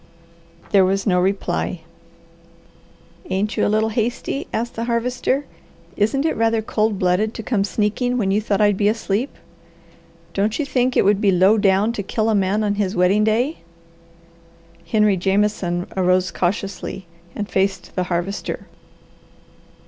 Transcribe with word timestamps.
There 0.71 0.83
was 0.83 1.05
no 1.05 1.19
reply. 1.19 1.81
"Ain't 3.29 3.55
you 3.55 3.63
a 3.67 3.69
little 3.69 3.89
hasty?" 3.89 4.47
asked 4.51 4.73
the 4.73 4.85
Harvester. 4.85 5.45
"Isn't 5.95 6.25
it 6.25 6.35
rather 6.35 6.63
cold 6.63 6.97
blooded 6.97 7.35
to 7.35 7.43
come 7.43 7.63
sneaking 7.63 8.17
when 8.17 8.31
you 8.31 8.41
thought 8.41 8.61
I'd 8.61 8.77
be 8.77 8.87
asleep? 8.87 9.35
Don't 10.33 10.57
you 10.57 10.65
think 10.65 10.97
it 10.97 11.05
would 11.05 11.21
be 11.21 11.29
low 11.31 11.55
down 11.59 11.91
to 11.91 12.01
kill 12.01 12.31
a 12.31 12.33
man 12.33 12.63
on 12.63 12.73
his 12.81 12.95
wedding 12.95 13.23
day?" 13.23 13.57
Henry 14.87 15.17
Jameson 15.17 15.85
arose 15.95 16.31
cautiously 16.31 17.05
and 17.35 17.47
faced 17.47 17.95
the 17.95 18.05
Harvester. 18.05 18.65